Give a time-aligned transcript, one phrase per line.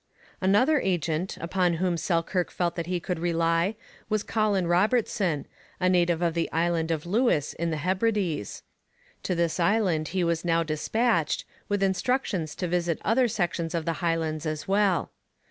[0.41, 3.75] Another agent upon whom Selkirk felt that he could rely
[4.09, 5.45] was Colin Robertson,
[5.79, 8.63] a native of the island of Lewis, in the Hebrides.
[9.21, 13.93] To this island he was now dispatched, with instructions to visit other sections of the
[14.01, 15.11] Highlands as well.